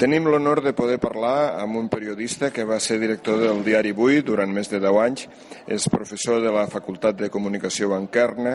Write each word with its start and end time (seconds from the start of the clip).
Tenim 0.00 0.24
l'honor 0.32 0.62
de 0.64 0.70
poder 0.72 0.96
parlar 0.96 1.60
amb 1.60 1.76
un 1.76 1.90
periodista 1.92 2.48
que 2.48 2.64
va 2.64 2.78
ser 2.80 2.94
director 3.02 3.36
del 3.36 3.58
diari 3.60 3.90
Avui 3.92 4.22
durant 4.24 4.48
més 4.48 4.70
de 4.72 4.78
10 4.80 4.96
anys, 4.96 5.24
és 5.68 5.88
professor 5.92 6.38
de 6.40 6.48
la 6.48 6.62
Facultat 6.72 7.18
de 7.18 7.28
Comunicació 7.28 7.90
Bancarna, 7.90 8.54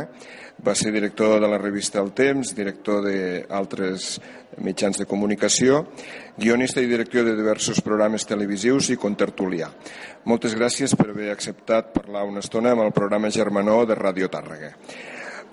va 0.65 0.73
ser 0.73 0.89
director 0.95 1.35
de 1.37 1.49
la 1.51 1.59
revista 1.61 1.99
El 2.01 2.09
Temps, 2.17 2.55
director 2.57 3.05
d'altres 3.05 4.15
mitjans 4.57 4.97
de 4.97 5.05
comunicació, 5.05 5.83
guionista 6.33 6.81
i 6.81 6.89
director 6.89 7.27
de 7.29 7.35
diversos 7.37 7.83
programes 7.85 8.25
televisius 8.25 8.89
i 8.89 8.97
contertulià. 8.97 9.67
Moltes 10.25 10.55
gràcies 10.57 10.95
per 10.97 11.11
haver 11.11 11.29
acceptat 11.29 11.91
parlar 11.93 12.23
una 12.25 12.41
estona 12.41 12.71
amb 12.73 12.87
el 12.87 12.95
programa 12.95 13.29
Germanó 13.29 13.83
de 13.85 13.99
Ràdio 13.99 14.31
Tàrrega. 14.33 14.73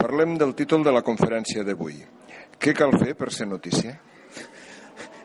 Parlem 0.01 0.39
del 0.41 0.57
títol 0.57 0.89
de 0.89 0.97
la 0.97 1.05
conferència 1.05 1.69
d'avui. 1.69 2.01
Què 2.57 2.73
cal 2.73 2.97
fer 2.97 3.13
per 3.13 3.29
ser 3.29 3.51
notícia? 3.53 3.93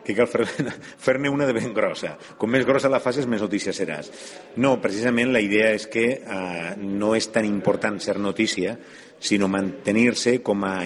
Que 0.08 0.16
cal 0.16 0.28
fer-ne 0.30 0.72
fer 1.04 1.18
una 1.28 1.46
de 1.46 1.54
ben 1.56 1.74
grossa. 1.76 2.14
Com 2.40 2.50
més 2.54 2.64
grossa 2.66 2.88
la 2.88 3.02
fases, 3.04 3.28
més 3.28 3.44
notícia 3.44 3.74
seràs. 3.76 4.08
No, 4.56 4.78
precisament 4.80 5.32
la 5.34 5.42
idea 5.44 5.74
és 5.76 5.86
que 5.92 6.06
eh, 6.16 6.72
no 6.80 7.14
és 7.18 7.28
tan 7.34 7.44
important 7.44 8.00
ser 8.00 8.16
notícia, 8.18 8.78
sinó 9.20 9.48
mantenir-se 9.50 10.38
com, 10.46 10.64
a, 10.64 10.78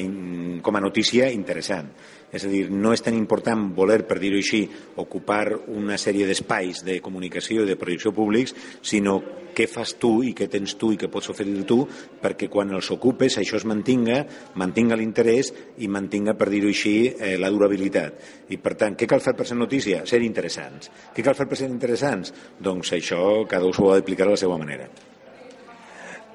com 0.65 0.77
a 0.77 0.83
notícia 0.83 1.31
interessant. 1.31 1.93
És 2.33 2.47
a 2.47 2.51
dir, 2.51 2.65
no 2.73 2.95
és 2.97 3.05
tan 3.05 3.17
important 3.19 3.69
voler, 3.77 4.01
per 4.09 4.17
dir-ho 4.23 4.41
així, 4.41 4.65
ocupar 5.03 5.45
una 5.69 5.99
sèrie 6.01 6.27
d'espais 6.29 6.81
de 6.87 6.99
comunicació 7.05 7.67
i 7.67 7.69
de 7.69 7.77
projecció 7.77 8.15
públics, 8.17 8.57
sinó 8.81 9.19
què 9.53 9.67
fas 9.69 9.93
tu 10.01 10.23
i 10.25 10.33
què 10.37 10.49
tens 10.49 10.75
tu 10.81 10.95
i 10.95 10.99
què 11.01 11.11
pots 11.13 11.29
oferir 11.29 11.67
tu 11.69 11.83
perquè 12.23 12.49
quan 12.49 12.73
els 12.73 12.89
ocupes 12.95 13.37
això 13.37 13.59
es 13.61 13.69
mantinga, 13.69 14.23
mantinga 14.57 14.97
l'interès 14.97 15.53
i 15.85 15.93
mantinga, 15.93 16.33
per 16.41 16.49
dir-ho 16.49 16.73
així, 16.73 16.97
eh, 17.13 17.37
la 17.37 17.53
durabilitat. 17.53 18.49
I, 18.49 18.57
per 18.57 18.79
tant, 18.81 18.97
què 18.97 19.09
cal 19.09 19.21
fer 19.21 19.37
per 19.37 19.47
ser 19.49 19.61
notícia? 19.61 20.07
Ser 20.09 20.25
interessants. 20.25 20.89
Què 21.13 21.25
cal 21.25 21.37
fer 21.37 21.51
per 21.51 21.61
ser 21.61 21.69
interessants? 21.69 22.33
Doncs 22.61 22.97
això 22.97 23.43
cada 23.49 23.69
un 23.69 23.77
s'ho 23.77 23.93
ha 23.93 24.01
d'aplicar 24.01 24.31
a 24.31 24.33
la 24.33 24.41
seva 24.41 24.57
manera. 24.57 24.89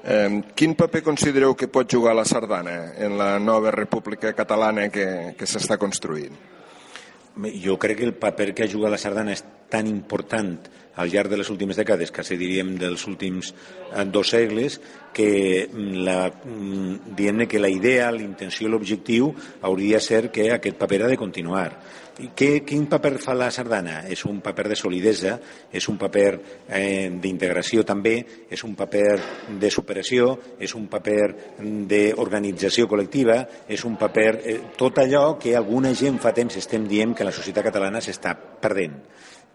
Eh, 0.08 0.42
quin 0.56 0.72
paper 0.72 1.02
considereu 1.04 1.52
que 1.52 1.66
pot 1.68 1.84
jugar 1.92 2.14
la 2.16 2.24
sardana 2.24 2.94
en 2.96 3.18
la 3.20 3.34
nova 3.38 3.68
república 3.74 4.32
catalana 4.32 4.86
que, 4.88 5.34
que 5.36 5.44
s'està 5.44 5.76
construint? 5.76 6.32
Jo 7.60 7.76
crec 7.76 8.00
que 8.00 8.06
el 8.08 8.14
paper 8.16 8.54
que 8.54 8.64
ha 8.64 8.72
jugat 8.72 8.94
la 8.94 9.00
sardana 9.02 9.34
és 9.36 9.44
tan 9.70 9.86
important 9.86 10.68
al 10.98 11.12
llarg 11.12 11.30
de 11.30 11.38
les 11.38 11.50
últimes 11.50 11.78
dècades, 11.78 12.10
quasi 12.10 12.36
diríem 12.36 12.74
dels 12.78 13.04
últims 13.06 13.52
eh, 13.52 14.04
dos 14.10 14.32
segles, 14.34 14.80
que 15.14 15.68
mm, 15.70 16.02
la, 16.02 16.18
mm, 16.28 17.14
dient 17.14 17.46
que 17.46 17.62
la 17.62 17.70
idea, 17.70 18.10
la 18.10 18.24
intenció, 18.24 18.68
l'objectiu 18.68 19.30
hauria 19.62 20.02
de 20.02 20.04
ser 20.04 20.24
que 20.34 20.50
aquest 20.52 20.76
paper 20.76 21.04
ha 21.04 21.12
de 21.14 21.20
continuar 21.20 21.70
què, 22.18 22.64
quin 22.66 22.88
paper 22.90 23.12
fa 23.22 23.34
la 23.38 23.46
sardana? 23.54 24.00
És 24.10 24.24
un 24.26 24.40
paper 24.42 24.64
de 24.72 24.76
solidesa, 24.78 25.36
és 25.70 25.86
un 25.90 25.98
paper 26.00 26.30
eh, 26.66 27.10
d'integració 27.14 27.84
també, 27.86 28.16
és 28.50 28.64
un 28.66 28.74
paper 28.74 29.20
de 29.60 29.70
superació, 29.70 30.32
és 30.58 30.74
un 30.74 30.88
paper 30.90 31.54
d'organització 31.86 32.88
col·lectiva, 32.90 33.38
és 33.68 33.84
un 33.86 33.94
paper... 34.00 34.28
Eh, 34.42 34.58
tot 34.78 34.98
allò 34.98 35.36
que 35.38 35.54
alguna 35.54 35.94
gent 35.94 36.18
fa 36.18 36.34
temps 36.34 36.58
estem 36.58 36.90
dient 36.90 37.14
que 37.14 37.26
la 37.26 37.34
societat 37.34 37.70
catalana 37.70 38.02
s'està 38.02 38.34
perdent 38.34 38.98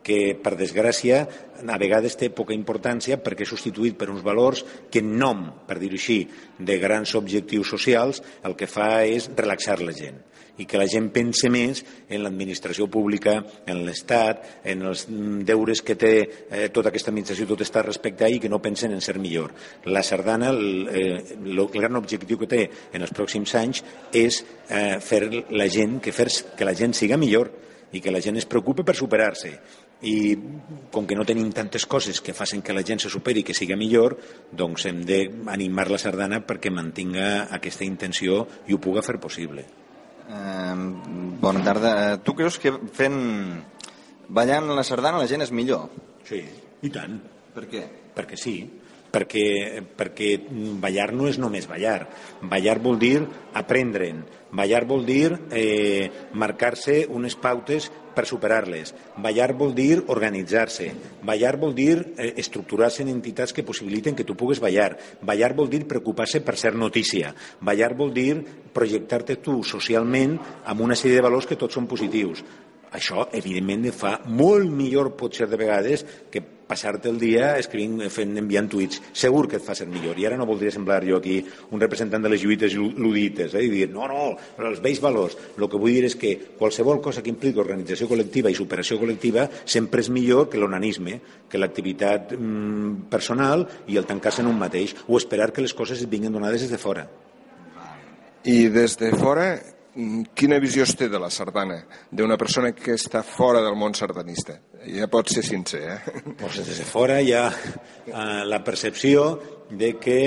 que, 0.04 0.36
per 0.36 0.56
desgràcia, 0.60 1.24
a 1.64 1.80
vegades 1.80 2.18
té 2.20 2.30
poca 2.36 2.56
importància 2.56 3.20
perquè 3.24 3.48
és 3.48 3.54
substituït 3.54 3.98
per 3.98 4.10
uns 4.12 4.26
valors 4.26 4.66
que 4.92 5.02
en 5.04 5.16
nom, 5.20 5.48
per 5.68 5.80
dir-ho 5.80 6.00
així, 6.00 6.20
de 6.60 6.78
grans 6.82 7.16
objectius 7.16 7.72
socials, 7.76 8.22
el 8.44 8.58
que 8.60 8.70
fa 8.70 9.06
és 9.08 9.32
relaxar 9.38 9.80
la 9.82 9.96
gent 9.96 10.22
i 10.58 10.68
que 10.70 10.78
la 10.78 10.86
gent 10.90 11.08
pense 11.14 11.50
més 11.50 11.82
en 12.14 12.22
l'administració 12.22 12.86
pública, 12.92 13.40
en 13.66 13.82
l'Estat, 13.88 14.44
en 14.70 14.84
els 14.90 15.06
deures 15.48 15.82
que 15.82 15.96
té 15.98 16.14
eh, 16.22 16.68
tota 16.74 16.92
aquesta 16.92 17.10
administració, 17.10 17.48
tot 17.50 17.64
està 17.66 17.82
respecte 17.86 18.30
i 18.30 18.40
que 18.42 18.52
no 18.52 18.62
pensen 18.62 18.94
en 18.94 19.02
ser 19.02 19.18
millor. 19.22 19.54
La 19.90 20.04
sardana, 20.06 20.52
el, 20.54 20.88
eh, 20.94 21.38
el 21.42 21.64
gran 21.74 21.98
objectiu 21.98 22.38
que 22.42 22.52
té 22.52 22.64
en 22.94 23.02
els 23.02 23.14
pròxims 23.16 23.56
anys 23.58 23.84
és 24.14 24.44
eh, 24.70 25.00
fer 25.02 25.24
la 25.50 25.70
gent, 25.74 26.00
que, 26.04 26.14
fer, 26.14 26.30
que 26.58 26.70
la 26.70 26.78
gent 26.78 26.94
siga 26.98 27.18
millor 27.18 27.50
i 27.94 28.02
que 28.02 28.14
la 28.14 28.22
gent 28.22 28.38
es 28.38 28.50
preocupe 28.50 28.86
per 28.86 28.96
superar-se 28.98 29.54
i 30.04 30.36
com 30.94 31.08
que 31.10 31.16
no 31.18 31.26
tenim 31.26 31.50
tantes 31.56 31.88
coses 31.90 32.20
que 32.22 32.36
facin 32.38 32.62
que 32.62 32.76
la 32.76 32.84
gent 32.86 33.02
se 33.02 33.12
superi 33.12 33.42
i 33.42 33.48
que 33.48 33.56
siga 33.58 33.78
millor, 33.80 34.18
doncs 34.52 34.86
hem 34.90 35.02
d'animar 35.08 35.88
la 35.90 36.02
sardana 36.02 36.44
perquè 36.46 36.72
mantinga 36.72 37.48
aquesta 37.56 37.88
intenció 37.88 38.44
i 38.68 38.76
ho 38.76 38.82
puga 38.84 39.06
fer 39.06 39.18
possible. 39.24 39.66
Eh, 40.30 40.76
bona 41.42 41.64
tarda. 41.66 41.94
Tu 42.24 42.36
creus 42.38 42.60
que 42.60 42.76
fent 42.94 43.20
ballant 44.30 44.70
la 44.76 44.86
sardana 44.88 45.24
la 45.24 45.28
gent 45.32 45.44
és 45.46 45.52
millor? 45.52 45.90
Sí, 46.28 46.44
i 46.84 46.94
tant. 46.94 47.20
Per 47.54 47.68
què? 47.70 47.84
Perquè 48.14 48.40
sí 48.40 48.58
perquè, 49.14 49.84
perquè 49.98 50.30
ballar 50.82 51.12
no 51.14 51.28
és 51.30 51.38
només 51.42 51.68
ballar. 51.70 52.08
Ballar 52.50 52.80
vol 52.82 52.98
dir 53.02 53.20
aprendre'n. 53.54 54.24
Ballar 54.54 54.84
vol 54.90 55.06
dir 55.06 55.30
eh, 55.54 56.10
marcar-se 56.34 57.04
unes 57.10 57.38
pautes 57.38 57.92
per 58.16 58.26
superar-les. 58.30 58.94
Ballar 59.18 59.52
vol 59.58 59.74
dir 59.76 60.04
organitzar-se. 60.14 60.90
Ballar 61.26 61.56
vol 61.62 61.76
dir 61.76 61.96
eh, 62.18 62.34
estructurar-se 62.42 63.04
en 63.04 63.12
entitats 63.14 63.54
que 63.54 63.66
possibiliten 63.66 64.16
que 64.16 64.26
tu 64.28 64.38
pugues 64.40 64.62
ballar. 64.64 64.94
Ballar 65.22 65.54
vol 65.58 65.70
dir 65.70 65.84
preocupar-se 65.90 66.42
per 66.42 66.58
ser 66.58 66.76
notícia. 66.76 67.34
Ballar 67.62 67.94
vol 67.98 68.14
dir 68.14 68.38
projectar-te 68.74 69.38
tu 69.44 69.62
socialment 69.64 70.38
amb 70.66 70.86
una 70.86 70.98
sèrie 70.98 71.20
de 71.20 71.26
valors 71.26 71.50
que 71.50 71.60
tots 71.60 71.78
són 71.78 71.90
positius. 71.90 72.44
Això, 72.94 73.26
evidentment, 73.34 73.88
fa 73.90 74.20
molt 74.30 74.70
millor, 74.70 75.16
potser 75.18 75.48
de 75.50 75.58
vegades, 75.58 76.06
que 76.30 76.44
passar-te 76.68 77.10
el 77.12 77.20
dia 77.22 77.54
escrivint, 77.60 78.06
fent, 78.14 78.36
enviant 78.40 78.70
tuits. 78.72 79.02
Segur 79.14 79.46
que 79.50 79.60
et 79.60 79.66
fa 79.66 79.76
ser 79.78 79.88
millor. 79.90 80.20
I 80.20 80.28
ara 80.30 80.38
no 80.40 80.48
voldria 80.50 80.74
semblar 80.74 81.02
jo 81.08 81.20
aquí 81.20 81.40
un 81.72 81.82
representant 81.82 82.24
de 82.24 82.32
les 82.34 82.44
lluites 82.44 82.76
ludites, 82.76 83.54
eh? 83.54 83.66
i 83.66 83.72
dir, 83.72 83.90
no, 83.94 84.08
no, 84.10 84.30
però 84.58 84.72
els 84.72 84.82
vells 84.84 85.02
valors. 85.04 85.38
El 85.58 85.68
que 85.70 85.82
vull 85.82 85.94
dir 85.96 86.08
és 86.10 86.18
que 86.20 86.34
qualsevol 86.60 87.02
cosa 87.04 87.24
que 87.24 87.32
impliqui 87.34 87.62
organització 87.64 88.08
col·lectiva 88.10 88.52
i 88.52 88.58
superació 88.58 89.00
col·lectiva 89.02 89.48
sempre 89.66 90.04
és 90.04 90.12
millor 90.14 90.50
que 90.50 90.62
l'onanisme, 90.62 91.20
que 91.50 91.62
l'activitat 91.62 92.34
mm, 92.38 93.10
personal 93.12 93.68
i 93.88 94.00
el 94.00 94.10
tancar-se 94.10 94.44
en 94.44 94.52
un 94.52 94.60
mateix, 94.60 94.96
o 95.08 95.20
esperar 95.20 95.52
que 95.54 95.64
les 95.66 95.76
coses 95.78 96.02
et 96.02 96.10
vinguin 96.10 96.34
donades 96.34 96.66
des 96.66 96.74
de 96.74 96.82
fora. 96.82 97.08
I 98.44 98.68
des 98.68 98.98
de 99.00 99.14
fora, 99.16 99.54
quina 100.34 100.58
visió 100.62 100.86
es 100.88 100.96
té 100.98 101.08
de 101.10 101.20
la 101.22 101.30
sardana 101.30 101.84
d'una 102.12 102.38
persona 102.42 102.72
que 102.74 102.96
està 102.98 103.22
fora 103.26 103.62
del 103.62 103.76
món 103.78 103.94
sardanista? 103.98 104.58
Ja 104.90 105.08
pot 105.12 105.30
ser 105.32 105.44
sincer, 105.46 105.84
eh? 105.94 106.24
Pues 106.40 106.58
des 106.66 106.80
de 106.82 106.88
fora 106.88 107.20
hi 107.22 107.34
ha 107.38 107.46
eh, 107.50 108.42
la 108.50 108.64
percepció 108.64 109.28
de 109.70 109.94
que 110.02 110.20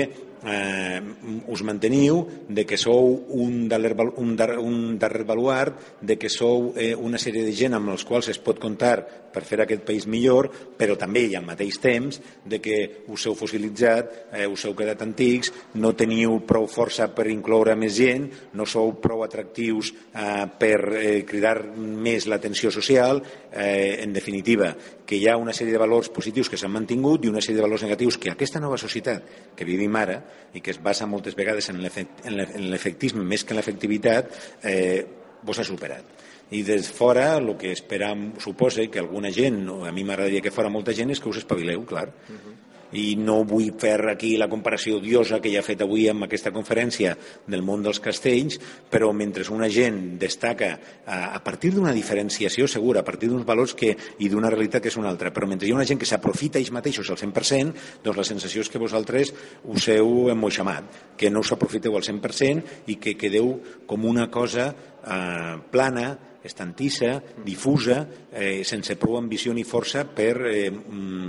eh, 0.45 1.01
us 1.47 1.63
manteniu, 1.63 2.25
de 2.49 2.65
que 2.65 2.77
sou 2.77 3.25
un 3.37 3.67
darrer, 3.69 3.95
un, 4.17 4.35
darrer, 4.35 4.59
un 4.59 4.97
darrer 4.99 5.23
baluart, 5.25 5.97
de 6.01 6.17
que 6.17 6.29
sou 6.29 6.73
eh, 6.75 6.93
una 6.95 7.19
sèrie 7.21 7.45
de 7.45 7.55
gent 7.55 7.77
amb 7.77 7.93
els 7.93 8.05
quals 8.05 8.29
es 8.33 8.41
pot 8.41 8.59
comptar 8.61 9.27
per 9.33 9.43
fer 9.45 9.59
aquest 9.61 9.83
país 9.85 10.07
millor, 10.09 10.49
però 10.77 10.95
també 10.97 11.27
i 11.27 11.35
al 11.37 11.45
mateix 11.45 11.77
temps 11.81 12.19
de 12.45 12.59
que 12.63 12.77
us 13.13 13.27
heu 13.27 13.35
fossilitzat, 13.37 14.13
eh, 14.33 14.47
us 14.49 14.65
heu 14.65 14.75
quedat 14.77 15.03
antics, 15.05 15.51
no 15.77 15.93
teniu 15.97 16.39
prou 16.47 16.67
força 16.71 17.09
per 17.13 17.27
incloure 17.31 17.75
més 17.77 17.95
gent, 17.97 18.29
no 18.57 18.65
sou 18.65 18.95
prou 19.01 19.23
atractius 19.25 19.93
eh, 19.93 20.45
per 20.59 20.77
eh, 20.97 21.21
cridar 21.27 21.59
més 21.77 22.27
l'atenció 22.27 22.71
social, 22.73 23.21
eh, 23.51 23.99
en 24.03 24.13
definitiva, 24.13 24.73
que 25.07 25.15
hi 25.15 25.27
ha 25.29 25.37
una 25.39 25.53
sèrie 25.55 25.73
de 25.73 25.81
valors 25.81 26.09
positius 26.13 26.49
que 26.49 26.59
s'han 26.59 26.73
mantingut 26.73 27.23
i 27.25 27.31
una 27.31 27.41
sèrie 27.41 27.61
de 27.61 27.67
valors 27.67 27.85
negatius 27.85 28.17
que 28.19 28.33
aquesta 28.33 28.59
nova 28.59 28.77
societat 28.77 29.55
que 29.55 29.65
vivim 29.65 29.95
ara 29.95 30.19
i 30.53 30.61
que 30.61 30.71
es 30.71 30.81
basa 30.83 31.07
moltes 31.09 31.35
vegades 31.35 31.69
en 31.69 31.81
l'efectisme 31.81 33.23
més 33.23 33.43
que 33.43 33.55
en 33.55 33.61
l'efectivitat, 33.61 34.31
eh, 34.63 35.05
vos 35.43 35.59
ha 35.59 35.65
superat. 35.67 36.15
I 36.51 36.63
des 36.63 36.87
fora 36.91 37.33
el 37.37 37.51
que 37.59 37.73
esperam, 37.75 38.31
suposa 38.39 38.85
que 38.87 38.99
alguna 39.03 39.31
gent, 39.35 39.65
o 39.69 39.83
a 39.85 39.91
mi 39.91 40.05
m'agradaria 40.07 40.41
que 40.41 40.53
fora 40.55 40.71
molta 40.71 40.95
gent, 40.95 41.11
és 41.11 41.19
que 41.19 41.29
us 41.29 41.43
espavileu, 41.43 41.83
clar. 41.85 42.07
Uh 42.29 42.35
-huh 42.35 42.66
i 42.95 43.15
no 43.19 43.41
vull 43.47 43.73
fer 43.79 43.97
aquí 44.13 44.35
la 44.39 44.47
comparació 44.47 45.01
odiosa 45.01 45.41
que 45.43 45.51
ja 45.51 45.59
he 45.59 45.65
fet 45.65 45.81
avui 45.83 46.07
amb 46.09 46.27
aquesta 46.27 46.53
conferència 46.55 47.15
del 47.47 47.65
món 47.65 47.83
dels 47.83 47.99
castells, 48.03 48.59
però 48.91 49.11
mentre 49.13 49.43
una 49.53 49.69
gent 49.71 50.17
destaca 50.19 50.71
a, 51.05 51.35
a 51.35 51.39
partir 51.43 51.73
d'una 51.75 51.93
diferenciació 51.95 52.67
segura, 52.67 53.01
a 53.01 53.07
partir 53.07 53.29
d'uns 53.31 53.45
valors 53.47 53.75
que, 53.77 53.93
i 54.19 54.29
d'una 54.29 54.51
realitat 54.53 54.83
que 54.83 54.91
és 54.91 54.99
una 54.99 55.11
altra, 55.11 55.31
però 55.33 55.49
mentre 55.49 55.67
hi 55.67 55.73
ha 55.73 55.79
una 55.79 55.87
gent 55.87 55.99
que 55.99 56.09
s'aprofita 56.09 56.61
ells 56.61 56.73
mateixos 56.75 57.09
al 57.11 57.19
100%, 57.19 57.73
doncs 58.03 58.21
la 58.21 58.27
sensació 58.27 58.63
és 58.63 58.71
que 58.71 58.81
vosaltres 58.81 59.33
us 59.65 59.89
heu 59.93 60.29
emmoixamat, 60.33 61.17
que 61.17 61.31
no 61.33 61.43
us 61.43 61.51
aprofiteu 61.55 61.97
al 61.97 62.05
100% 62.05 62.87
i 62.93 62.97
que 63.01 63.17
quedeu 63.19 63.57
com 63.87 64.05
una 64.07 64.29
cosa 64.31 64.71
eh, 64.71 65.57
plana, 65.71 66.09
estantissa, 66.47 67.21
difusa, 67.43 68.07
eh, 68.31 68.63
sense 68.63 68.95
prou 68.95 69.17
ambició 69.19 69.53
ni 69.53 69.65
força 69.67 70.05
per 70.07 70.33
eh, 70.47 70.69
mm, 70.71 71.26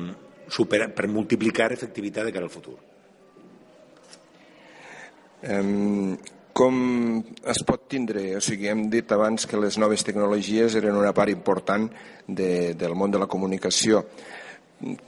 superar, 0.49 0.91
per 0.95 1.09
multiplicar 1.09 1.73
efectivitat 1.73 2.27
de 2.29 2.35
cara 2.35 2.49
al 2.49 2.53
futur. 2.53 2.77
Um, 5.49 6.17
com 6.59 6.79
es 7.47 7.61
pot 7.63 7.85
tindre? 7.87 8.33
O 8.35 8.43
sigui, 8.43 8.67
hem 8.67 8.89
dit 8.91 9.13
abans 9.15 9.47
que 9.47 9.61
les 9.61 9.79
noves 9.79 10.03
tecnologies 10.03 10.75
eren 10.81 10.99
una 10.99 11.13
part 11.15 11.31
important 11.31 11.87
de, 12.27 12.75
del 12.75 12.97
món 12.99 13.15
de 13.15 13.21
la 13.23 13.29
comunicació. 13.31 14.03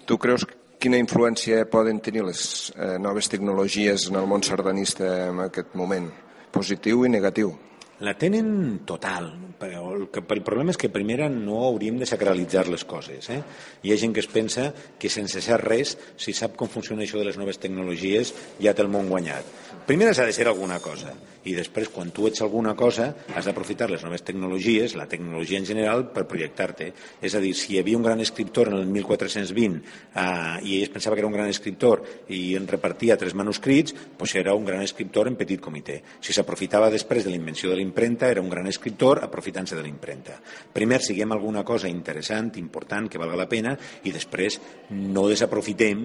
Tu 0.07 0.19
creus 0.19 0.47
quina 0.81 1.01
influència 1.01 1.67
poden 1.71 1.99
tenir 2.01 2.23
les 2.25 2.71
eh, 2.77 2.97
noves 3.03 3.29
tecnologies 3.29 4.07
en 4.11 4.21
el 4.23 4.31
món 4.31 4.47
sardanista 4.47 5.11
en 5.27 5.43
aquest 5.49 5.75
moment? 5.75 6.07
Positiu 6.55 7.05
i 7.05 7.11
negatiu? 7.13 7.53
La 8.01 8.15
tenen 8.17 8.81
total, 8.89 9.27
però 9.61 9.91
el, 9.93 10.07
que, 10.09 10.23
el 10.25 10.41
problema 10.41 10.73
és 10.73 10.79
que 10.81 10.89
primera 10.89 11.27
no 11.29 11.59
hauríem 11.67 11.99
de 12.01 12.09
sacralitzar 12.09 12.63
les 12.73 12.87
coses. 12.89 13.29
Eh? 13.29 13.41
Hi 13.85 13.93
ha 13.93 13.99
gent 14.01 14.15
que 14.17 14.25
es 14.25 14.31
pensa 14.33 14.71
que 14.99 15.13
sense 15.13 15.43
ser 15.45 15.59
res, 15.61 15.99
si 16.17 16.33
sap 16.33 16.57
com 16.57 16.71
funciona 16.73 17.05
això 17.05 17.21
de 17.21 17.29
les 17.29 17.37
noves 17.37 17.61
tecnologies, 17.61 18.33
ja 18.57 18.73
té 18.73 18.87
el 18.87 18.89
món 18.89 19.13
guanyat. 19.13 19.53
Primer 19.85 20.15
s'ha 20.15 20.25
de 20.25 20.33
ser 20.33 20.49
alguna 20.49 20.81
cosa 20.81 21.13
i 21.49 21.55
després 21.57 21.89
quan 21.89 22.11
tu 22.13 22.27
ets 22.29 22.43
alguna 22.45 22.75
cosa 22.77 23.07
has 23.35 23.47
d'aprofitar 23.49 23.89
les 23.91 24.03
noves 24.05 24.23
tecnologies, 24.27 24.95
la 24.99 25.07
tecnologia 25.09 25.59
en 25.59 25.67
general, 25.67 26.05
per 26.13 26.27
projectar-te. 26.29 26.91
És 27.25 27.35
a 27.35 27.41
dir, 27.41 27.55
si 27.57 27.75
hi 27.75 27.81
havia 27.81 27.97
un 27.97 28.05
gran 28.05 28.21
escriptor 28.21 28.69
en 28.69 28.77
el 28.81 28.87
1420 28.93 29.81
eh, 29.81 30.59
i 30.69 30.81
ell 30.81 30.93
pensava 30.93 31.17
que 31.17 31.25
era 31.25 31.31
un 31.31 31.37
gran 31.37 31.49
escriptor 31.49 32.05
i 32.29 32.57
en 32.59 32.69
repartia 32.69 33.17
tres 33.21 33.37
manuscrits, 33.37 33.97
doncs 34.19 34.37
era 34.37 34.55
un 34.57 34.67
gran 34.69 34.85
escriptor 34.85 35.31
en 35.31 35.39
petit 35.41 35.63
comitè. 35.65 36.01
Si 36.21 36.37
s'aprofitava 36.37 36.91
després 36.93 37.25
de 37.25 37.33
la 37.33 37.41
invenció 37.41 37.73
de 37.73 37.81
l'impremta, 37.91 38.31
era 38.31 38.41
un 38.41 38.49
gran 38.49 38.71
escriptor 38.71 39.25
aprofitant-se 39.27 39.75
de 39.75 39.83
l'impremta. 39.83 40.39
Primer 40.73 41.03
siguem 41.03 41.35
alguna 41.35 41.65
cosa 41.67 41.91
interessant, 41.91 42.55
important, 42.63 43.11
que 43.11 43.19
valga 43.19 43.43
la 43.43 43.49
pena, 43.51 43.75
i 44.07 44.15
després 44.15 44.61
no 44.95 45.27
desaprofitem 45.29 46.05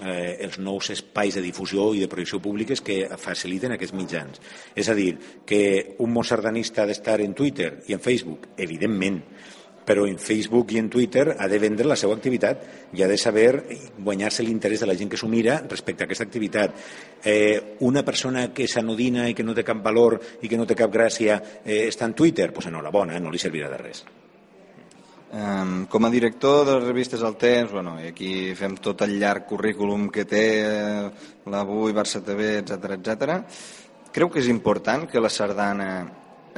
eh, 0.00 0.36
els 0.40 0.56
nous 0.58 0.90
espais 0.94 1.36
de 1.36 1.44
difusió 1.44 1.90
i 1.94 2.00
de 2.00 2.08
projecció 2.08 2.40
públiques 2.40 2.80
que 2.80 3.04
faciliten 3.20 3.76
aquests 3.76 3.96
mitjans. 3.96 4.40
És 4.74 4.88
a 4.88 4.96
dir, 4.96 5.12
que 5.44 5.96
un 6.00 6.12
món 6.12 6.24
sardanista 6.24 6.82
ha 6.82 6.88
d'estar 6.88 7.20
en 7.20 7.36
Twitter 7.36 7.82
i 7.86 7.96
en 7.96 8.00
Facebook, 8.00 8.48
evidentment, 8.56 9.20
però 9.86 10.04
en 10.10 10.18
Facebook 10.18 10.74
i 10.74 10.80
en 10.82 10.90
Twitter 10.90 11.36
ha 11.38 11.46
de 11.48 11.60
vendre 11.62 11.86
la 11.86 11.96
seva 11.96 12.16
activitat 12.18 12.90
i 12.98 13.04
ha 13.04 13.08
de 13.08 13.16
saber 13.16 13.62
guanyar-se 14.02 14.42
l'interès 14.42 14.82
de 14.82 14.90
la 14.90 14.96
gent 14.98 15.12
que 15.12 15.20
s'ho 15.20 15.30
mira 15.30 15.60
respecte 15.70 16.02
a 16.02 16.10
aquesta 16.10 16.26
activitat. 16.26 16.74
Eh, 17.22 17.76
una 17.86 18.02
persona 18.02 18.48
que 18.52 18.66
s'anodina 18.66 19.28
i 19.30 19.34
que 19.34 19.46
no 19.46 19.54
té 19.54 19.62
cap 19.64 19.82
valor 19.84 20.18
i 20.42 20.50
que 20.50 20.58
no 20.58 20.66
té 20.66 20.74
cap 20.74 20.90
gràcia 20.92 21.38
eh, 21.62 21.86
està 21.86 22.10
en 22.10 22.18
Twitter, 22.18 22.50
doncs 22.50 22.66
enhorabona, 22.72 23.20
no 23.22 23.30
li 23.30 23.38
servirà 23.38 23.70
de 23.70 23.80
res. 23.80 24.02
Um, 25.36 25.86
com 25.90 26.04
a 26.06 26.10
director 26.10 26.64
de 26.64 26.76
les 26.76 26.84
revistes 26.86 27.22
El 27.26 27.34
Temps, 27.36 27.72
bueno, 27.74 27.96
i 28.00 28.12
aquí 28.12 28.54
fem 28.54 28.76
tot 28.82 29.02
el 29.04 29.16
llarg 29.20 29.46
currículum 29.46 30.06
que 30.10 30.24
té 30.26 30.44
eh, 30.62 31.08
l'Avui, 31.50 31.94
Barça 31.94 32.22
TV, 32.26 32.60
etc 32.62 32.94
etc. 32.98 33.34
creu 34.14 34.30
que 34.30 34.40
és 34.40 34.48
important 34.48 35.04
que 35.10 35.20
la 35.20 35.30
sardana 35.30 35.90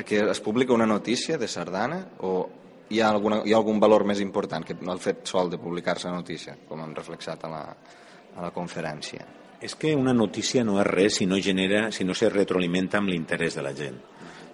que 0.04 0.20
es 0.31 0.40
publica 0.40 0.72
una 0.72 0.86
notícia 0.86 1.38
de 1.38 1.48
sardana 1.48 2.04
o 2.20 2.48
hi 2.88 3.00
ha, 3.00 3.11
alguna, 3.11 3.43
hi 3.44 3.52
ha 3.52 3.58
algun 3.61 3.81
valor 3.81 4.05
més 4.08 4.20
important 4.25 4.64
que 4.64 4.76
el 4.79 5.02
fet 5.02 5.26
sol 5.29 5.50
de 5.52 5.61
publicar-se 5.61 6.11
notícia, 6.12 6.56
com 6.69 6.81
hem 6.85 6.94
reflexat 6.96 7.44
a 7.44 7.50
la, 7.52 7.64
a 8.37 8.46
la 8.46 8.52
conferència? 8.55 9.26
És 9.61 9.75
que 9.75 9.94
una 9.99 10.14
notícia 10.14 10.62
no 10.64 10.79
és 10.81 10.87
res 10.87 11.19
si 11.19 11.26
no 11.26 11.40
genera, 11.43 11.88
si 11.93 12.06
no 12.06 12.14
se 12.14 12.31
retroalimenta 12.31 13.00
amb 13.00 13.11
l'interès 13.11 13.58
de 13.58 13.64
la 13.67 13.75
gent. 13.75 13.99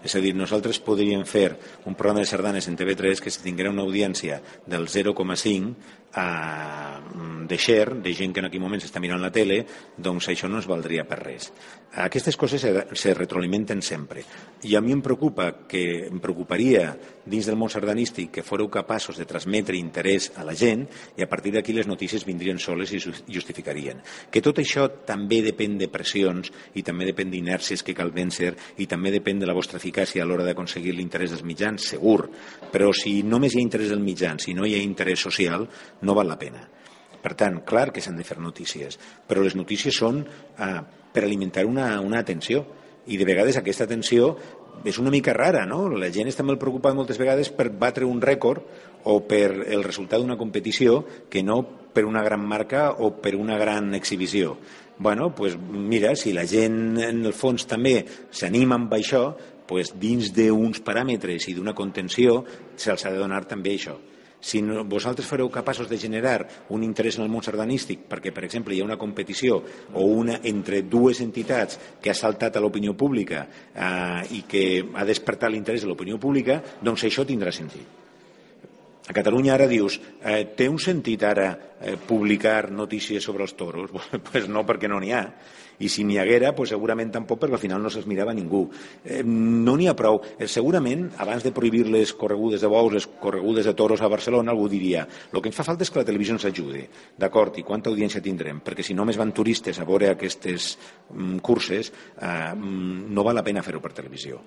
És 0.04 0.12
a 0.14 0.20
dir, 0.20 0.34
nosaltres 0.36 0.82
podríem 0.84 1.24
fer 1.24 1.54
un 1.88 1.96
programa 1.96 2.20
de 2.20 2.28
sardanes 2.28 2.68
en 2.68 2.76
TV3 2.76 3.22
que 3.24 3.32
si 3.32 3.40
tinguera 3.40 3.72
una 3.72 3.86
audiència 3.86 4.36
del 4.68 4.84
0,5 4.84 5.72
eh, 6.14 7.48
de 7.48 7.58
share, 7.58 7.96
de 8.04 8.12
gent 8.12 8.34
que 8.34 8.42
en 8.44 8.50
aquell 8.50 8.60
moment 8.60 8.82
s'està 8.84 9.00
mirant 9.00 9.22
la 9.22 9.32
tele, 9.32 9.62
doncs 9.96 10.28
això 10.28 10.48
no 10.48 10.60
ens 10.60 10.68
valdria 10.68 11.06
per 11.08 11.22
res. 11.22 11.48
Aquestes 12.04 12.36
coses 12.36 12.60
se, 12.60 12.72
se 12.92 13.14
retroalimenten 13.16 13.80
sempre. 13.80 14.26
I 14.68 14.76
a 14.76 14.82
mi 14.84 14.92
em 14.92 15.00
preocupa 15.04 15.50
que 15.68 15.84
em 16.10 16.20
preocuparia 16.20 16.90
dins 17.24 17.48
del 17.48 17.56
món 17.56 17.72
sardanístic 17.72 18.32
que 18.36 18.44
fóreu 18.44 18.68
capaços 18.68 19.16
de 19.16 19.28
transmetre 19.28 19.78
interès 19.80 20.30
a 20.36 20.44
la 20.44 20.56
gent 20.56 20.84
i 21.16 21.24
a 21.24 21.30
partir 21.30 21.54
d'aquí 21.54 21.72
les 21.72 21.88
notícies 21.88 22.26
vindrien 22.28 22.60
soles 22.60 22.92
i 22.92 23.00
justificarien. 23.00 24.04
Que 24.28 24.44
tot 24.44 24.60
això 24.60 24.90
també 25.08 25.40
depèn 25.44 25.78
de 25.80 25.88
pressions 25.88 26.52
i 26.76 26.84
també 26.84 27.08
depèn 27.08 27.32
d'inèrcies 27.32 27.84
que 27.84 27.96
cal 27.96 28.12
vèncer 28.12 28.52
i 28.84 28.88
també 28.90 29.12
depèn 29.14 29.40
de 29.40 29.48
la 29.48 29.56
vostra 29.56 29.80
eficàcia 29.80 29.93
a 30.02 30.24
l'hora 30.26 30.46
d'aconseguir 30.46 30.94
l'interès 30.96 31.30
dels 31.30 31.44
mitjans, 31.46 31.90
segur. 31.94 32.30
Però 32.72 32.90
si 32.92 33.22
només 33.22 33.54
hi 33.54 33.60
ha 33.60 33.66
interès 33.66 33.92
dels 33.92 34.02
mitjans, 34.02 34.42
si 34.42 34.54
no 34.54 34.66
hi 34.66 34.74
ha 34.74 34.82
interès 34.82 35.20
social, 35.20 35.68
no 36.02 36.14
val 36.14 36.28
la 36.28 36.38
pena. 36.38 36.66
Per 37.24 37.32
tant, 37.38 37.62
clar 37.64 37.90
que 37.92 38.02
s'han 38.04 38.18
de 38.18 38.24
fer 38.26 38.36
notícies, 38.42 38.98
però 39.26 39.40
les 39.44 39.54
notícies 39.56 39.96
són 39.96 40.24
eh, 40.24 40.80
per 41.14 41.22
alimentar 41.24 41.64
una, 41.64 41.94
una 42.04 42.20
atenció 42.20 42.66
i 43.06 43.16
de 43.16 43.24
vegades 43.24 43.56
aquesta 43.56 43.86
atenció 43.88 44.34
és 44.84 44.98
una 44.98 45.12
mica 45.12 45.32
rara, 45.32 45.64
no? 45.68 45.86
La 45.88 46.10
gent 46.12 46.28
està 46.28 46.44
molt 46.44 46.60
preocupada 46.60 46.96
moltes 46.98 47.20
vegades 47.20 47.50
per 47.54 47.70
batre 47.70 48.04
un 48.08 48.20
rècord 48.20 48.66
o 49.08 49.20
per 49.28 49.46
el 49.64 49.84
resultat 49.84 50.20
d'una 50.20 50.36
competició 50.40 51.04
que 51.30 51.44
no 51.46 51.62
per 51.94 52.04
una 52.04 52.24
gran 52.26 52.42
marca 52.44 52.90
o 52.98 53.14
per 53.22 53.36
una 53.36 53.56
gran 53.60 53.94
exhibició. 53.94 54.56
Bueno, 54.98 55.34
pues 55.34 55.56
mira, 55.58 56.14
si 56.16 56.32
la 56.32 56.46
gent 56.46 56.98
en 57.02 57.24
el 57.24 57.34
fons 57.34 57.66
també 57.70 58.04
s'anima 58.30 58.76
amb 58.78 58.92
això, 58.94 59.24
pues 59.68 59.94
dins 60.00 60.32
d'uns 60.36 60.82
paràmetres 60.84 61.48
i 61.48 61.54
d'una 61.56 61.74
contenció 61.74 62.42
se'ls 62.76 63.06
ha 63.06 63.12
de 63.14 63.22
donar 63.22 63.44
també 63.48 63.76
això 63.78 63.96
si 64.44 64.60
no, 64.60 64.82
vosaltres 64.84 65.24
fareu 65.24 65.48
capaços 65.48 65.88
de 65.88 65.96
generar 65.96 66.44
un 66.68 66.82
interès 66.84 67.16
en 67.16 67.24
el 67.24 67.30
món 67.32 67.40
sardanístic 67.42 68.04
perquè, 68.10 68.28
per 68.28 68.44
exemple, 68.44 68.76
hi 68.76 68.82
ha 68.82 68.84
una 68.84 69.00
competició 69.00 69.56
o 69.96 70.04
una 70.04 70.36
entre 70.44 70.82
dues 70.84 71.22
entitats 71.24 71.80
que 72.02 72.12
ha 72.12 72.18
saltat 72.18 72.58
a 72.58 72.60
l'opinió 72.60 72.92
pública 72.92 73.46
eh, 73.72 74.36
i 74.36 74.42
que 74.44 74.66
ha 74.92 75.08
despertat 75.08 75.48
l'interès 75.48 75.86
de 75.86 75.88
l'opinió 75.88 76.20
pública, 76.20 76.60
doncs 76.84 77.06
això 77.08 77.24
tindrà 77.24 77.54
sentit. 77.56 78.02
A 79.08 79.16
Catalunya 79.16 79.54
ara 79.56 79.64
dius, 79.68 79.96
eh, 80.20 80.44
té 80.56 80.68
un 80.68 80.78
sentit 80.80 81.24
ara 81.24 81.48
eh, 81.80 81.96
publicar 81.96 82.70
notícies 82.70 83.24
sobre 83.24 83.48
els 83.48 83.56
toros? 83.56 83.96
Pues 84.28 84.44
no, 84.48 84.68
perquè 84.68 84.92
no 84.92 85.00
n'hi 85.00 85.16
ha 85.16 85.24
i 85.78 85.88
si 85.88 86.04
n'hi 86.04 86.18
haguera, 86.18 86.54
pues 86.54 86.70
segurament 86.74 87.12
tampoc 87.14 87.40
perquè 87.42 87.58
al 87.58 87.62
final 87.62 87.82
no 87.82 87.90
se'ls 87.90 88.06
mirava 88.10 88.34
ningú. 88.34 88.64
Eh, 89.04 89.22
no 89.24 89.76
n'hi 89.76 89.88
ha 89.88 89.96
prou. 89.98 90.20
Eh, 90.38 90.48
segurament, 90.48 91.08
abans 91.18 91.44
de 91.44 91.52
prohibir 91.52 91.86
les 91.90 92.12
corregudes 92.14 92.62
de 92.62 92.70
bous, 92.70 92.92
les 92.92 93.06
corregudes 93.06 93.66
de 93.66 93.74
toros 93.74 94.02
a 94.02 94.08
Barcelona, 94.08 94.52
algú 94.52 94.68
diria 94.68 95.06
el 95.32 95.42
que 95.42 95.50
ens 95.50 95.56
fa 95.56 95.66
falta 95.66 95.84
és 95.84 95.90
que 95.90 96.00
la 96.00 96.06
televisió 96.06 96.36
ens 96.36 96.46
ajudi. 96.48 96.84
D'acord, 97.18 97.58
i 97.58 97.64
quanta 97.66 97.90
audiència 97.90 98.22
tindrem? 98.22 98.60
Perquè 98.64 98.84
si 98.86 98.94
només 98.94 99.18
van 99.18 99.32
turistes 99.34 99.80
a 99.80 99.86
veure 99.88 100.10
aquestes 100.12 100.74
mm, 101.10 101.40
curses, 101.44 101.90
eh, 102.20 102.52
mm, 102.54 103.10
no 103.14 103.24
val 103.26 103.38
la 103.38 103.44
pena 103.46 103.64
fer-ho 103.66 103.82
per 103.82 103.92
televisió. 103.96 104.40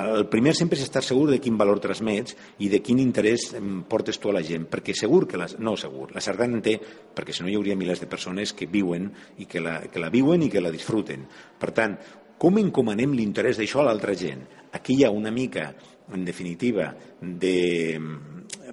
El 0.00 0.26
primer 0.28 0.54
sempre 0.58 0.78
és 0.78 0.84
estar 0.84 1.02
segur 1.04 1.30
de 1.30 1.40
quin 1.42 1.56
valor 1.58 1.80
transmets 1.82 2.36
i 2.64 2.68
de 2.72 2.82
quin 2.84 3.00
interès 3.02 3.50
mm, 3.54 3.86
portes 3.90 4.20
tu 4.20 4.30
a 4.30 4.36
la 4.36 4.44
gent, 4.44 4.68
perquè 4.70 4.94
segur 4.96 5.24
que 5.30 5.40
la, 5.40 5.48
no 5.58 5.76
segur, 5.80 6.10
la 6.14 6.22
sardana 6.24 6.58
en 6.58 6.64
té, 6.64 6.76
perquè 7.14 7.34
si 7.34 7.44
no 7.44 7.52
hi 7.52 7.56
hauria 7.58 7.78
milers 7.78 8.02
de 8.02 8.10
persones 8.10 8.52
que 8.52 8.68
viuen 8.70 9.10
i 9.38 9.48
que 9.50 9.62
la, 9.62 9.78
que 9.88 10.02
la 10.02 10.12
viuen 10.12 10.44
i 10.44 10.50
que 10.52 10.62
la 10.62 10.73
disfruten. 10.74 11.24
Per 11.60 11.70
tant, 11.76 11.96
com 12.38 12.58
encomanem 12.60 13.14
l'interès 13.16 13.58
d'això 13.60 13.80
a 13.82 13.88
l'altra 13.88 14.14
gent? 14.18 14.42
Aquí 14.74 14.98
hi 14.98 15.04
ha 15.06 15.12
una 15.14 15.30
mica, 15.30 15.70
en 16.12 16.24
definitiva, 16.26 16.90
de, 17.22 17.98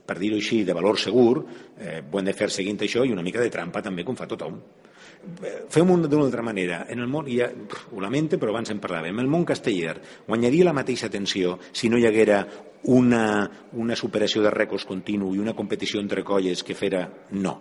per 0.05 0.17
dir-ho 0.19 0.39
així, 0.41 0.63
de 0.67 0.75
valor 0.75 0.99
segur, 0.99 1.45
eh, 1.77 2.01
ho 2.01 2.19
hem 2.19 2.27
de 2.27 2.35
fer 2.37 2.49
seguint 2.51 2.81
això, 2.81 3.05
i 3.05 3.13
una 3.13 3.23
mica 3.25 3.39
de 3.39 3.51
trampa 3.53 3.83
també, 3.85 4.03
com 4.03 4.17
fa 4.17 4.27
tothom. 4.27 4.57
Fem-ho 5.69 5.97
d'una 6.01 6.25
altra 6.25 6.41
manera. 6.41 6.81
En 6.89 6.99
el 6.99 7.07
món, 7.07 7.27
ja, 7.29 7.51
ho 7.93 8.01
lamento, 8.01 8.39
però 8.41 8.55
abans 8.55 8.73
en 8.73 8.81
parlàvem, 8.81 9.21
el 9.21 9.29
món 9.29 9.45
casteller 9.45 9.99
guanyaria 10.27 10.65
la 10.65 10.73
mateixa 10.73 11.11
atenció 11.11 11.59
si 11.71 11.89
no 11.93 12.01
hi 12.01 12.07
haguera 12.09 12.41
una, 12.89 13.25
una 13.77 13.95
superació 13.95 14.41
de 14.41 14.53
rècords 14.53 14.87
continu 14.89 15.35
i 15.35 15.43
una 15.43 15.53
competició 15.53 16.01
entre 16.01 16.25
colles 16.25 16.65
que 16.65 16.73
fera 16.73 17.05
no 17.37 17.59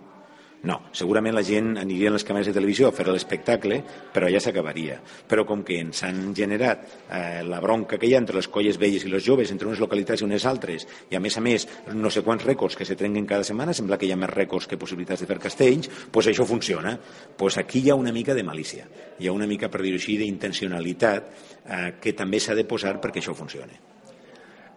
no, 0.63 0.75
segurament 0.93 1.33
la 1.33 1.41
gent 1.41 1.71
aniria 1.81 2.11
a 2.11 2.13
les 2.13 2.25
càmeres 2.25 2.45
de 2.51 2.53
televisió 2.53 2.89
a 2.89 2.93
fer 2.93 3.07
l'espectacle, 3.07 3.79
però 4.13 4.27
ja 4.29 4.41
s'acabaria. 4.43 4.99
Però 5.01 5.41
com 5.49 5.63
que 5.65 5.79
ens 5.81 6.03
han 6.05 6.35
generat 6.37 6.83
eh, 6.85 7.41
la 7.47 7.57
bronca 7.63 7.97
que 7.97 8.05
hi 8.05 8.13
ha 8.13 8.19
entre 8.21 8.37
les 8.37 8.49
colles 8.51 8.77
velles 8.81 9.07
i 9.07 9.09
les 9.09 9.25
joves, 9.25 9.49
entre 9.49 9.69
unes 9.71 9.81
localitats 9.81 10.21
i 10.21 10.27
unes 10.27 10.45
altres, 10.45 10.85
i 11.09 11.17
a 11.17 11.23
més 11.23 11.37
a 11.37 11.41
més 11.41 11.65
no 11.97 12.13
sé 12.13 12.21
quants 12.27 12.45
rècords 12.45 12.77
que 12.77 12.85
se 12.85 12.97
trenquen 12.99 13.25
cada 13.25 13.47
setmana, 13.47 13.73
sembla 13.73 13.97
que 13.97 14.05
hi 14.05 14.13
ha 14.13 14.19
més 14.21 14.33
rècords 14.33 14.69
que 14.69 14.77
possibilitats 14.77 15.25
de 15.25 15.29
fer 15.31 15.39
castells, 15.41 15.89
doncs 16.13 16.29
això 16.29 16.45
funciona. 16.45 16.93
Doncs 17.39 17.57
aquí 17.63 17.81
hi 17.81 17.89
ha 17.89 17.97
una 17.97 18.13
mica 18.13 18.37
de 18.37 18.45
malícia, 18.45 18.85
hi 19.17 19.27
ha 19.31 19.33
una 19.33 19.49
mica, 19.49 19.71
per 19.71 19.81
dir-ho 19.81 19.97
així, 19.97 20.19
d'intencionalitat 20.21 21.31
eh, 21.65 21.87
que 22.01 22.13
també 22.13 22.37
s'ha 22.37 22.57
de 22.57 22.69
posar 22.69 22.99
perquè 23.01 23.23
això 23.23 23.33
funcioni. 23.33 23.81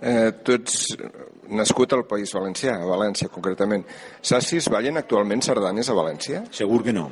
Eh, 0.01 0.33
tu 0.45 0.57
ets 0.57 0.95
nascut 1.51 1.93
al 1.93 2.07
País 2.09 2.33
Valencià, 2.35 2.79
a 2.79 2.89
València 2.89 3.31
concretament. 3.33 3.85
Saps 4.23 4.53
si 4.53 4.61
es 4.63 4.71
ballen 4.73 5.01
actualment 5.01 5.43
sardanes 5.45 5.91
a 5.91 5.97
València? 5.97 6.45
Segur 6.55 6.83
que 6.85 6.95
no. 6.97 7.11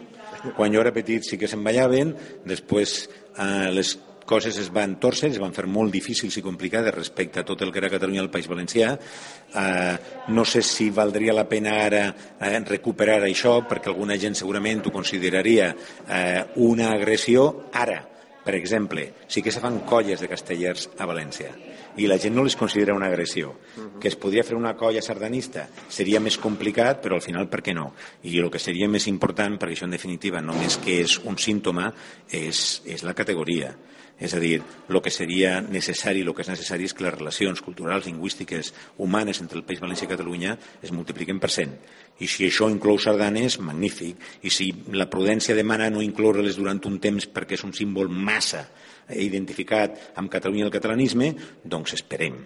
Quan 0.56 0.72
jo 0.74 0.80
era 0.82 0.94
petit 0.94 1.26
sí 1.26 1.38
que 1.38 1.50
se'n 1.50 1.62
ballaven, 1.64 2.14
després 2.48 2.96
eh, 3.06 3.70
les 3.74 3.92
coses 4.26 4.56
es 4.58 4.70
van 4.72 4.94
torcer, 5.02 5.32
es 5.32 5.40
van 5.42 5.52
fer 5.52 5.66
molt 5.66 5.92
difícils 5.92 6.36
i 6.38 6.44
complicades 6.44 6.94
respecte 6.94 7.42
a 7.42 7.44
tot 7.44 7.62
el 7.62 7.72
que 7.72 7.82
era 7.82 7.90
Catalunya 7.92 8.22
el 8.22 8.30
País 8.30 8.48
Valencià. 8.50 8.94
Eh, 8.94 9.96
no 10.34 10.44
sé 10.44 10.62
si 10.66 10.90
valdria 10.90 11.34
la 11.36 11.48
pena 11.50 11.76
ara 11.84 12.06
eh, 12.08 12.54
recuperar 12.68 13.20
això, 13.26 13.58
perquè 13.68 13.92
alguna 13.92 14.18
gent 14.18 14.38
segurament 14.38 14.86
ho 14.86 14.94
consideraria 14.94 15.74
eh, 16.08 16.40
una 16.62 16.94
agressió 16.94 17.68
ara 17.72 18.08
Per 18.42 18.56
exemple, 18.56 19.14
sí 19.28 19.40
que 19.42 19.52
se 19.52 19.60
fan 19.62 19.84
colles 19.86 20.20
de 20.20 20.26
castellers 20.26 20.88
a 20.98 21.06
València 21.06 21.52
i 21.96 22.08
la 22.08 22.18
gent 22.18 22.34
no 22.36 22.44
les 22.46 22.56
considera 22.56 22.94
una 22.94 23.08
agressió. 23.10 23.52
Que 24.00 24.08
es 24.08 24.16
podria 24.16 24.44
fer 24.44 24.56
una 24.56 24.74
colla 24.78 25.02
sardanista 25.02 25.66
seria 25.88 26.20
més 26.20 26.38
complicat, 26.40 27.02
però 27.02 27.18
al 27.18 27.24
final 27.24 27.48
per 27.52 27.62
què 27.62 27.74
no? 27.76 27.92
I 28.24 28.38
el 28.40 28.50
que 28.50 28.62
seria 28.62 28.88
més 28.88 29.06
important, 29.10 29.58
perquè 29.58 29.76
això 29.76 29.88
en 29.88 29.96
definitiva 29.96 30.40
només 30.40 30.78
que 30.82 31.00
és 31.04 31.18
un 31.24 31.38
símptoma, 31.38 31.92
és, 32.30 32.82
és 32.86 33.04
la 33.06 33.14
categoria. 33.14 33.74
És 34.22 34.34
a 34.36 34.40
dir, 34.42 34.60
el 34.88 34.98
que 35.02 35.10
seria 35.10 35.56
necessari, 35.64 36.20
el 36.22 36.30
que 36.34 36.44
és 36.44 36.50
necessari 36.52 36.86
és 36.86 36.94
que 36.94 37.02
les 37.06 37.14
relacions 37.14 37.62
culturals, 37.64 38.06
lingüístiques, 38.06 38.72
humanes 39.02 39.40
entre 39.42 39.58
el 39.58 39.64
País 39.66 39.80
Valencià 39.82 40.06
i 40.06 40.12
Catalunya 40.12 40.56
es 40.82 40.92
multipliquen 40.94 41.40
per 41.42 41.50
cent. 41.50 41.74
I 42.22 42.28
si 42.30 42.46
això 42.46 42.68
inclou 42.70 43.00
sardanes, 43.02 43.58
magnífic. 43.58 44.20
I 44.46 44.52
si 44.54 44.70
la 44.94 45.08
prudència 45.10 45.56
demana 45.58 45.90
no 45.90 46.04
incloure-les 46.04 46.60
durant 46.60 46.80
un 46.86 47.00
temps 47.02 47.26
perquè 47.26 47.58
és 47.58 47.66
un 47.66 47.74
símbol 47.74 48.12
massa 48.12 48.66
identificat 49.10 50.12
amb 50.20 50.30
Catalunya 50.30 50.66
i 50.66 50.68
el 50.68 50.74
catalanisme, 50.74 51.32
doncs 51.64 51.96
esperem. 51.98 52.38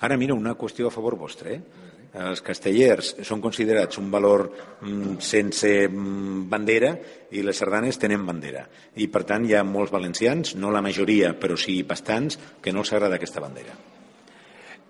Ara, 0.00 0.16
mira, 0.16 0.36
una 0.38 0.54
qüestió 0.54 0.86
a 0.86 0.94
favor 0.94 1.18
vostre. 1.18 1.58
Eh? 1.58 1.87
Els 2.16 2.40
castellers 2.40 3.12
són 3.26 3.42
considerats 3.44 3.98
un 4.00 4.08
valor 4.10 4.46
mm, 4.80 5.18
sense 5.20 5.70
mm, 5.88 6.46
bandera 6.48 6.94
i 7.36 7.42
les 7.44 7.60
sardanes 7.60 8.00
tenen 8.00 8.24
bandera. 8.26 8.64
I, 8.96 9.08
per 9.12 9.24
tant, 9.28 9.44
hi 9.44 9.54
ha 9.54 9.64
molts 9.64 9.92
valencians, 9.92 10.54
no 10.56 10.72
la 10.72 10.82
majoria, 10.82 11.34
però 11.38 11.56
sí 11.56 11.82
bastants, 11.82 12.38
que 12.62 12.72
no 12.72 12.84
els 12.84 12.92
agrada 12.92 13.20
aquesta 13.20 13.44
bandera. 13.44 13.76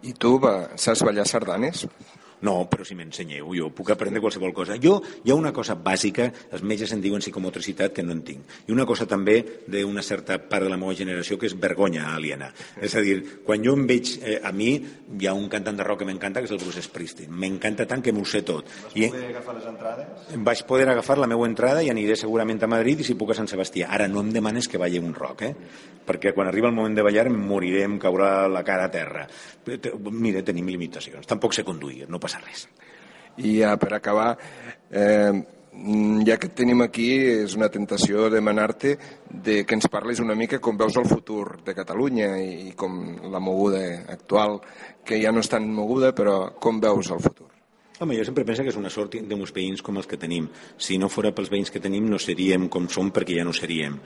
I 0.06 0.14
tu 0.14 0.36
saps 0.78 1.02
ballar 1.02 1.26
sardanes? 1.26 1.88
No, 2.46 2.68
però 2.70 2.84
si 2.86 2.94
m'ensenyeu, 2.94 3.50
jo 3.56 3.70
puc 3.74 3.90
aprendre 3.94 4.22
qualsevol 4.22 4.52
cosa. 4.54 4.76
Jo, 4.82 4.98
hi 5.24 5.32
ha 5.32 5.38
una 5.38 5.52
cosa 5.54 5.74
bàsica, 5.74 6.28
els 6.54 6.62
metges 6.62 6.92
en 6.94 7.02
diuen 7.02 7.22
psicomotricitat, 7.24 7.92
que 7.96 8.04
no 8.06 8.14
en 8.14 8.22
tinc. 8.26 8.54
I 8.68 8.74
una 8.74 8.86
cosa 8.86 9.08
també 9.10 9.40
d'una 9.66 10.04
certa 10.06 10.38
part 10.38 10.66
de 10.66 10.70
la 10.70 10.78
meva 10.78 10.94
generació 10.94 11.38
que 11.38 11.48
és 11.50 11.56
vergonya 11.58 12.12
aliena. 12.14 12.52
És 12.80 12.94
a 12.94 13.02
dir, 13.04 13.18
quan 13.46 13.64
jo 13.64 13.74
em 13.74 13.86
veig, 13.88 14.14
eh, 14.22 14.38
a 14.42 14.52
mi 14.52 14.70
hi 14.78 15.26
ha 15.26 15.34
un 15.34 15.48
cantant 15.48 15.78
de 15.78 15.86
rock 15.86 16.04
que 16.04 16.10
m'encanta, 16.10 16.40
que 16.40 16.50
és 16.50 16.54
el 16.54 16.62
Bruce 16.62 16.82
Springsteen. 16.84 17.32
M'encanta 17.34 17.86
tant 17.90 18.02
que 18.04 18.12
m'ho 18.14 18.24
sé 18.24 18.42
tot. 18.46 18.68
Vas 18.68 18.94
I, 18.94 19.08
poder 19.10 19.28
agafar 19.32 19.58
les 19.58 19.68
entrades? 19.72 20.34
Vaig 20.48 20.64
poder 20.68 20.88
agafar 20.94 21.18
la 21.18 21.30
meva 21.30 21.46
entrada 21.48 21.82
i 21.82 21.90
aniré 21.90 22.16
segurament 22.16 22.62
a 22.62 22.70
Madrid 22.70 23.00
i 23.00 23.08
si 23.08 23.18
puc 23.18 23.32
a 23.32 23.38
Sant 23.38 23.50
Sebastià. 23.50 23.90
Ara 23.94 24.08
no 24.08 24.22
em 24.22 24.32
demanes 24.34 24.68
que 24.68 24.78
balli 24.78 25.00
un 25.02 25.14
rock, 25.16 25.48
eh? 25.48 25.54
perquè 26.08 26.32
quan 26.32 26.48
arriba 26.48 26.68
el 26.68 26.74
moment 26.76 26.94
de 26.96 27.04
ballar 27.04 27.26
em 27.28 27.36
moriré, 27.36 27.82
em 27.84 27.98
caurà 28.00 28.48
la 28.48 28.62
cara 28.64 28.86
a 28.88 28.92
terra. 28.92 29.26
Mira, 30.08 30.42
tenim 30.46 30.68
limitacions. 30.72 31.26
Tampoc 31.28 31.52
sé 31.56 31.64
conduir, 31.66 32.06
no 32.08 32.20
passa 32.20 32.27
res. 32.42 32.66
I 33.38 33.60
ja 33.60 33.76
per 33.78 33.92
acabar, 33.94 34.32
eh, 34.90 35.32
ja 36.26 36.36
que 36.36 36.48
et 36.50 36.56
tenim 36.58 36.82
aquí, 36.82 37.10
és 37.44 37.54
una 37.56 37.68
tentació 37.70 38.28
demanar-te 38.32 38.96
de 39.30 39.60
que 39.64 39.76
ens 39.78 39.86
parlis 39.92 40.20
una 40.20 40.34
mica 40.34 40.58
com 40.58 40.76
veus 40.76 40.96
el 40.96 41.06
futur 41.06 41.60
de 41.64 41.74
Catalunya 41.74 42.32
i 42.42 42.72
com 42.76 42.98
la 43.30 43.38
moguda 43.38 43.84
actual, 44.08 44.58
que 45.04 45.22
ja 45.22 45.32
no 45.32 45.44
és 45.44 45.52
tan 45.52 45.70
moguda, 45.70 46.12
però 46.14 46.54
com 46.58 46.80
veus 46.82 47.12
el 47.14 47.22
futur? 47.22 47.57
Home, 48.00 48.14
jo 48.16 48.22
sempre 48.22 48.44
penso 48.46 48.62
que 48.62 48.70
és 48.70 48.76
una 48.78 48.92
sort 48.94 49.16
d'uns 49.26 49.50
veïns 49.50 49.80
com 49.82 49.96
els 49.98 50.06
que 50.06 50.16
tenim. 50.22 50.44
Si 50.78 50.94
no 51.02 51.08
fora 51.10 51.32
pels 51.34 51.48
veïns 51.50 51.72
que 51.74 51.80
tenim, 51.82 52.04
no 52.06 52.20
seríem 52.22 52.68
com 52.70 52.84
som 52.94 53.08
perquè 53.10 53.34
ja 53.40 53.46
no 53.46 53.50
seríem. 53.56 53.96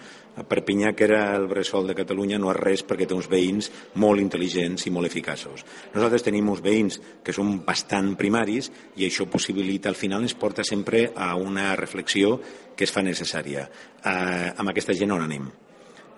A 0.41 0.47
Perpinyà, 0.49 0.95
que 0.97 1.05
era 1.05 1.19
el 1.37 1.45
bressol 1.51 1.91
de 1.91 1.97
Catalunya, 1.99 2.39
no 2.41 2.49
és 2.55 2.57
res 2.57 2.85
perquè 2.89 3.05
té 3.05 3.13
uns 3.13 3.29
veïns 3.29 3.69
molt 4.01 4.23
intel·ligents 4.23 4.87
i 4.89 4.93
molt 4.95 5.11
eficaços. 5.11 5.67
Nosaltres 5.93 6.25
tenim 6.25 6.49
uns 6.49 6.63
veïns 6.65 6.97
que 7.23 7.35
són 7.37 7.59
bastant 7.67 8.15
primaris 8.17 8.71
i 8.97 9.05
això 9.05 9.27
possibilita, 9.29 9.93
al 9.93 10.01
final, 10.01 10.25
ens 10.25 10.39
porta 10.41 10.65
sempre 10.65 11.11
a 11.13 11.35
una 11.37 11.75
reflexió 11.77 12.39
que 12.73 12.89
es 12.89 12.95
fa 12.97 13.05
necessària. 13.05 13.67
Eh, 14.01 14.55
amb 14.57 14.73
aquesta 14.73 14.97
gent 14.97 15.13
on 15.13 15.27
anem? 15.29 15.53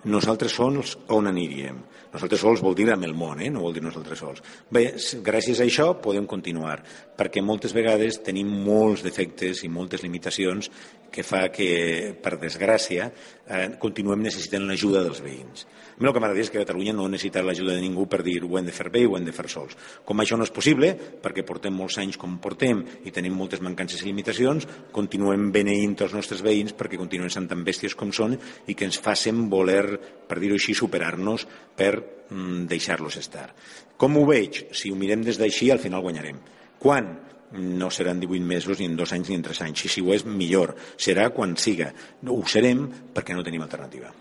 Nosaltres 0.05 0.55
sols 0.55 0.95
on 1.13 1.29
aniríem. 1.29 1.81
Nosaltres 2.15 2.39
sols 2.45 2.61
vol 2.63 2.75
dir 2.77 2.87
amb 2.93 3.03
el 3.03 3.15
món, 3.17 3.41
eh? 3.43 3.49
no 3.51 3.65
vol 3.65 3.73
dir 3.75 3.83
nosaltres 3.83 4.21
sols. 4.21 4.43
Bé, 4.71 4.85
gràcies 5.25 5.59
a 5.59 5.65
això 5.65 5.89
podem 5.99 6.27
continuar, 6.29 6.77
perquè 7.17 7.43
moltes 7.43 7.73
vegades 7.75 8.21
tenim 8.23 8.53
molts 8.65 9.03
defectes 9.03 9.65
i 9.65 9.71
moltes 9.71 10.05
limitacions 10.05 10.71
que 11.15 11.23
fa 11.23 11.45
que, 11.53 12.13
per 12.19 12.35
desgràcia, 12.41 13.07
eh, 13.47 13.67
continuem 13.79 14.25
necessitant 14.25 14.65
l'ajuda 14.67 15.03
dels 15.05 15.21
veïns. 15.23 15.63
A 15.95 16.01
mi 16.03 16.09
el 16.09 16.11
que 16.11 16.19
m'agradaria 16.19 16.43
és 16.43 16.51
que 16.51 16.59
Catalunya 16.59 16.91
no 16.91 17.05
necessita 17.07 17.43
l'ajuda 17.45 17.77
de 17.77 17.83
ningú 17.83 18.03
per 18.11 18.19
dir 18.25 18.41
ho 18.43 18.57
hem 18.59 18.65
de 18.67 18.73
fer 18.75 18.89
bé 18.91 19.05
i 19.05 19.07
ho 19.07 19.15
hem 19.15 19.23
de 19.23 19.31
fer 19.31 19.47
sols. 19.47 19.77
Com 20.03 20.19
això 20.19 20.35
no 20.35 20.43
és 20.43 20.51
possible, 20.51 20.89
perquè 21.23 21.45
portem 21.47 21.71
molts 21.71 21.95
anys 22.01 22.19
com 22.19 22.33
portem 22.43 22.81
i 23.07 23.13
tenim 23.15 23.37
moltes 23.39 23.63
mancances 23.63 24.03
i 24.03 24.09
limitacions, 24.09 24.67
continuem 24.91 25.47
beneint 25.55 25.95
els 26.03 26.17
nostres 26.17 26.43
veïns 26.43 26.75
perquè 26.75 26.99
continuen 26.99 27.31
sent 27.31 27.47
tan 27.47 27.63
bèsties 27.63 27.95
com 27.95 28.11
són 28.11 28.35
i 28.67 28.75
que 28.75 28.89
ens 28.89 28.99
facin 28.99 29.45
voler, 29.49 29.85
per 30.27 30.41
dir-ho 30.43 30.59
així, 30.59 30.75
superar-nos 30.75 31.47
per 31.79 31.93
mm, 31.95 32.65
deixar-los 32.67 33.15
estar. 33.23 33.47
Com 33.95 34.19
ho 34.19 34.25
veig? 34.27 34.65
Si 34.75 34.91
ho 34.91 34.99
mirem 34.99 35.23
des 35.23 35.39
d'així, 35.39 35.71
al 35.71 35.79
final 35.79 36.03
guanyarem. 36.03 36.43
Quan? 36.81 37.13
No 37.53 37.89
seran 37.91 38.19
18 38.19 38.45
mesos, 38.45 38.79
ni 38.79 38.85
en 38.85 38.95
dos 38.95 39.13
anys, 39.13 39.29
ni 39.29 39.35
en 39.35 39.43
tres 39.45 39.61
anys. 39.61 39.85
Si 39.91 40.01
ho 40.01 40.13
és, 40.13 40.25
millor. 40.25 40.75
Serà 40.97 41.29
quan 41.33 41.55
siga. 41.57 41.91
Ho 42.27 42.41
serem 42.47 42.87
perquè 43.13 43.35
no 43.35 43.43
tenim 43.45 43.63
alternativa. 43.65 44.11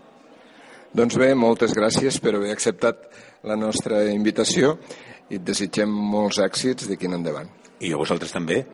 Doncs 0.94 1.18
bé, 1.18 1.32
moltes 1.34 1.74
gràcies 1.74 2.20
per 2.22 2.36
haver 2.36 2.52
acceptat 2.54 3.08
la 3.44 3.56
nostra 3.58 4.04
invitació 4.12 4.76
i 5.28 5.40
et 5.40 5.44
desitgem 5.44 5.90
molts 5.90 6.38
èxits 6.44 6.88
d'aquí 6.88 7.08
en 7.10 7.18
endavant. 7.18 7.50
I 7.80 7.92
a 7.92 7.98
vosaltres 7.98 8.32
també. 8.32 8.64